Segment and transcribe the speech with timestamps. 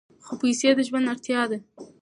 [0.25, 1.57] خو پیسې د ژوند اړتیا ده.